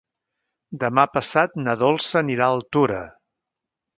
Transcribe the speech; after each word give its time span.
Demà 0.83 1.03
passat 1.17 1.53
na 1.67 1.75
Dolça 1.83 2.19
anirà 2.21 2.47
a 2.49 2.57
Altura. 2.57 3.03